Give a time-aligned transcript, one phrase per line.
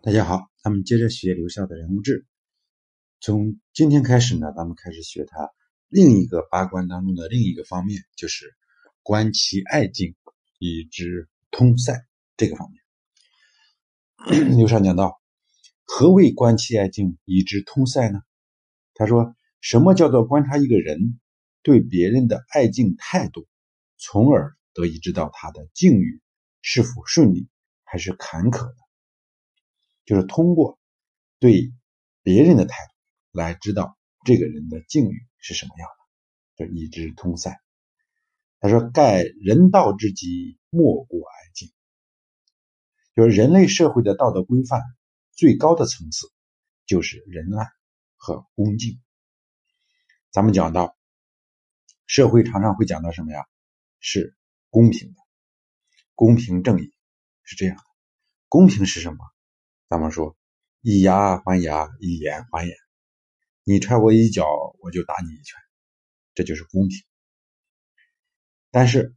[0.00, 2.24] 大家好，咱们接着学刘孝的人物志。
[3.18, 5.50] 从今天开始呢，咱们开始学他
[5.88, 8.54] 另一个八关当中的另一个方面，就是
[9.02, 10.14] 观其爱境
[10.60, 12.06] 以知通塞
[12.36, 12.80] 这个方面。
[14.56, 15.20] 刘禅讲到，
[15.82, 18.20] 何谓观其爱境以知通塞呢？
[18.94, 21.18] 他说，什么叫做观察一个人
[21.62, 23.48] 对别人的爱敬态度，
[23.96, 26.22] 从而得以知道他的境遇
[26.62, 27.48] 是否顺利
[27.82, 28.76] 还是坎坷的。
[30.08, 30.78] 就是通过
[31.38, 31.74] 对
[32.22, 35.86] 别人的态度来知道这个人的境遇是什么样
[36.56, 37.60] 的，就以知通塞。
[38.58, 41.70] 他说：“盖人道之极，莫过爱敬。”
[43.14, 44.80] 就是人类社会的道德规范
[45.32, 46.32] 最高的层次，
[46.86, 47.66] 就是仁爱
[48.16, 48.98] 和恭敬。
[50.30, 50.96] 咱们讲到
[52.06, 53.46] 社会常常会讲到什么呀？
[54.00, 54.34] 是
[54.70, 55.20] 公平的，
[56.14, 56.94] 公平正义
[57.42, 57.82] 是这样的。
[58.48, 59.18] 公平是什么？
[59.88, 60.36] 咱们说，
[60.82, 62.76] 以牙还牙，以眼还眼。
[63.64, 64.44] 你踹我一脚，
[64.80, 65.58] 我就打你一拳，
[66.34, 66.98] 这就是公平。
[68.70, 69.14] 但是，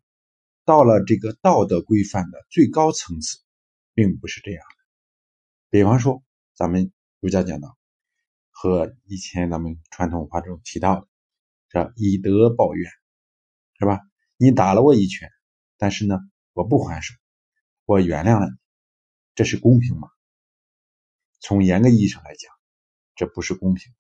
[0.64, 3.40] 到了这个道德规范的最高层次，
[3.94, 4.76] 并不是这样的。
[5.70, 7.78] 比方说，咱们儒家讲到，
[8.50, 11.08] 和以前咱们传统文化中提到的，
[11.70, 12.90] 叫以德报怨，
[13.78, 14.00] 是吧？
[14.38, 15.30] 你打了我一拳，
[15.78, 16.18] 但是呢，
[16.54, 17.14] 我不还手，
[17.84, 18.56] 我原谅了你，
[19.36, 20.08] 这是公平吗？
[21.42, 22.54] 从严格意义上来讲，
[23.16, 23.98] 这不是公平的，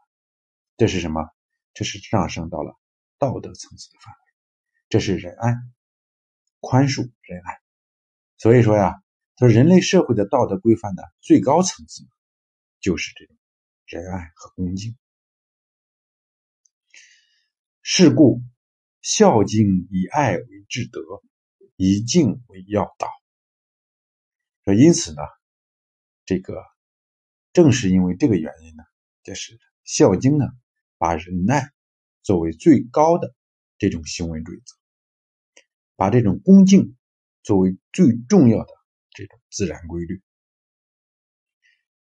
[0.77, 1.27] 这是什么？
[1.73, 2.77] 这是上升到了
[3.17, 4.19] 道德层次的范围，
[4.89, 5.55] 这是仁爱、
[6.59, 7.59] 宽恕、仁爱。
[8.37, 9.01] 所以说呀，
[9.37, 12.03] 说人类社会的道德规范的最高层次，
[12.79, 13.35] 就是这种
[13.85, 14.95] 仁爱和恭敬。
[17.81, 18.41] 是故，
[19.01, 21.01] 孝敬以爱为至德，
[21.75, 23.09] 以敬为要道。
[24.63, 25.23] 说因此呢，
[26.23, 26.70] 这个。
[27.53, 28.83] 正是因为这个原因呢，
[29.23, 30.45] 就是《孝经》呢，
[30.97, 31.69] 把仁爱
[32.23, 33.35] 作为最高的
[33.77, 34.75] 这种行为准则，
[35.97, 36.95] 把这种恭敬
[37.43, 38.73] 作为最重要的
[39.11, 40.21] 这种自然规律。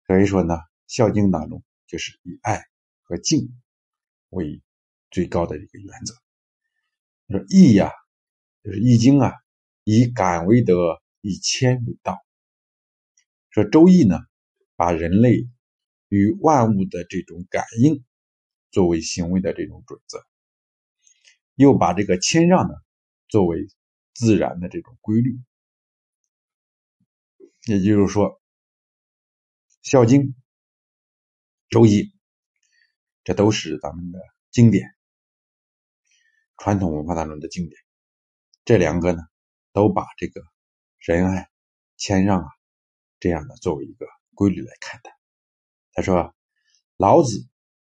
[0.06, 0.54] 所以说呢，
[0.86, 2.62] 《孝经》当中就是以爱
[3.02, 3.58] 和敬
[4.28, 4.60] 为
[5.10, 6.14] 最高的一个原则。
[7.28, 7.90] 说义呀，
[8.62, 9.32] 就是《易经》啊，
[9.84, 12.18] 以感为德，以谦为道。
[13.48, 14.18] 说《周易》呢。
[14.80, 15.46] 把人类
[16.08, 18.02] 与万物的这种感应
[18.70, 20.24] 作为行为的这种准则，
[21.54, 22.74] 又把这个谦让呢
[23.28, 23.68] 作为
[24.14, 25.38] 自然的这种规律。
[27.66, 28.30] 也就是说，
[29.82, 30.22] 《孝经》
[31.68, 32.04] 《周易》
[33.22, 34.18] 这都是咱们的
[34.50, 34.88] 经典，
[36.56, 37.78] 传统文化当中的经典。
[38.64, 39.20] 这两个呢，
[39.74, 40.40] 都把这个
[41.00, 41.50] 仁爱、
[41.98, 42.48] 谦让啊
[43.18, 44.06] 这样的作为一个。
[44.40, 45.14] 规律来看待。
[45.92, 46.34] 他说
[46.96, 47.46] ：“老子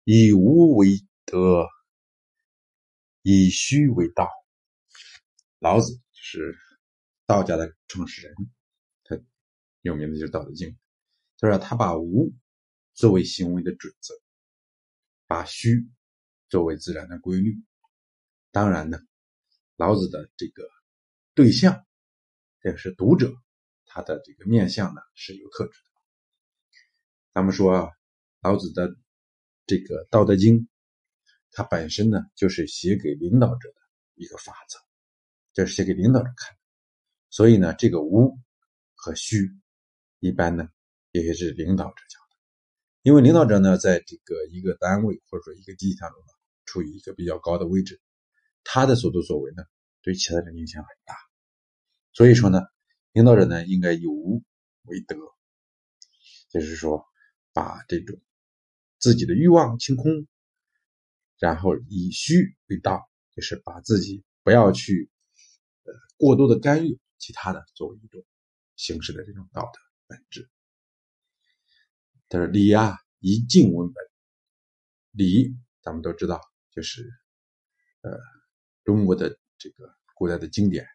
[0.03, 0.89] 以无为
[1.25, 1.67] 德，
[3.23, 4.29] 以虚为道。”
[5.57, 6.55] 老子是
[7.25, 8.35] 道家的创始人，
[9.03, 9.19] 他
[9.81, 10.69] 有名的就是《道德经》。
[11.39, 12.31] 他说：“他把无
[12.93, 14.13] 作为行为的准则，
[15.25, 15.89] 把虚
[16.47, 17.55] 作为自然的规律。
[18.51, 18.99] 当然呢，
[19.77, 20.69] 老子的这个
[21.33, 21.83] 对象，
[22.59, 23.33] 这个是读者，
[23.87, 25.91] 他的这个面相呢是有特质的。”
[27.35, 27.91] 咱们说，
[28.39, 28.95] 老子的
[29.65, 30.57] 这个《道德经》，
[31.51, 33.75] 它本身呢就是写给领导者的
[34.13, 34.79] 一个法则，
[35.51, 36.59] 这是写给领导者看的。
[37.29, 38.33] 所以呢，这个无
[38.95, 39.51] 和虚，
[40.19, 40.69] 一般呢
[41.11, 42.37] 也是领导者讲的。
[43.01, 46.31] 因为领导者呢，在这个一个单位或者说一个集体当中呢，
[46.63, 47.99] 处于一个比较高的位置，
[48.63, 49.63] 他的所作所为呢，
[50.01, 51.13] 对其他人影响很大。
[52.13, 52.61] 所以说呢，
[53.11, 54.41] 领导者呢应该以无
[54.83, 55.17] 为德，
[56.47, 57.05] 就是说。
[57.55, 58.19] 把这种
[58.99, 60.27] 自己的欲望清空，
[61.39, 65.09] 然后以虚为道，就是把自己不要去
[65.83, 68.25] 呃过多的干预其他的，作为一种
[68.75, 70.49] 形式的这种道德本质。
[72.27, 73.95] 他说：“礼啊，以静为本。
[75.11, 76.41] 礼，咱们都知道，
[76.71, 77.09] 就是
[78.01, 78.19] 呃
[78.83, 80.85] 中国的这个古代的经典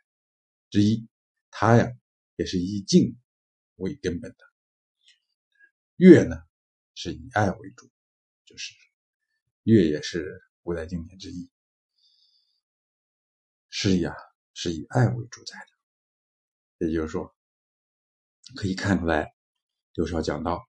[0.69, 1.09] 之一，
[1.51, 1.91] 它呀
[2.37, 3.19] 也是以静
[3.77, 4.45] 为根本的。
[5.97, 6.37] 乐呢？”
[6.95, 7.91] 是以爱为主，
[8.45, 8.75] 就是
[9.63, 11.51] 乐也是古代经典之一。
[13.69, 14.15] 诗呀
[14.53, 15.57] 是以爱为主宰
[16.79, 17.35] 的，也就是说，
[18.57, 19.33] 可以看出来，
[19.95, 20.69] 刘少讲到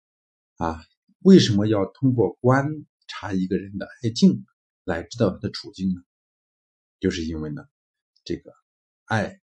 [0.56, 0.84] 啊，
[1.20, 2.66] 为什么要通过观
[3.06, 4.46] 察一个人的爱境
[4.84, 6.02] 来知道他的处境呢？
[7.00, 7.66] 就是因为呢，
[8.24, 8.52] 这个
[9.06, 9.40] 爱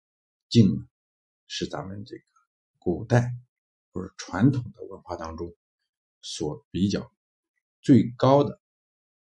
[0.48, 0.88] 敬
[1.46, 2.24] 是咱们这个
[2.78, 3.34] 古代
[3.92, 5.56] 或者传统的文化当中
[6.20, 7.12] 所比较
[7.80, 8.60] 最高的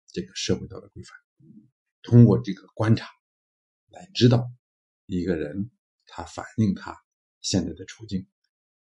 [0.08, 1.16] 这个社会道德规范。
[2.02, 3.08] 通过这个观察
[3.88, 4.50] 来知道
[5.06, 5.70] 一个人
[6.06, 6.96] 他反映他
[7.40, 8.28] 现在的处境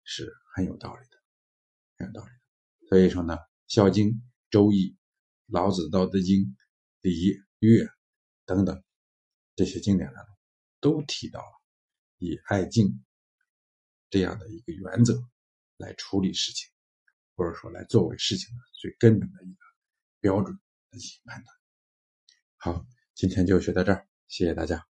[0.03, 1.17] 是很有道理的，
[1.97, 2.87] 很有道理的。
[2.87, 3.35] 所以说呢，
[3.67, 4.07] 《孝经》
[4.49, 4.75] 《周易》
[5.47, 6.41] 《老子》《道德经》
[7.01, 7.11] 《礼》
[7.59, 7.85] 《乐》
[8.45, 8.83] 等等
[9.55, 10.35] 这些经典当中
[10.79, 11.61] 都提到了
[12.17, 13.05] 以爱敬
[14.09, 15.21] 这样的一个原则
[15.77, 16.69] 来处理事情，
[17.39, 19.59] 或者说来作为事情的最根本的一个
[20.19, 20.53] 标准
[20.91, 21.55] 来进行判断。
[22.57, 22.85] 好。
[23.15, 24.88] 今天就学到这儿，谢谢大家。